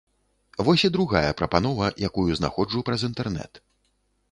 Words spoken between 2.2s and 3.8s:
знаходжу праз інтэрнэт.